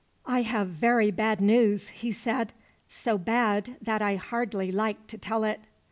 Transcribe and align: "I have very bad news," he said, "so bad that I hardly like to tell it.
"I 0.25 0.41
have 0.41 0.69
very 0.69 1.11
bad 1.11 1.39
news," 1.39 1.89
he 1.89 2.11
said, 2.11 2.53
"so 2.87 3.19
bad 3.19 3.75
that 3.83 4.01
I 4.01 4.15
hardly 4.15 4.71
like 4.71 5.05
to 5.05 5.17
tell 5.19 5.43
it. 5.43 5.59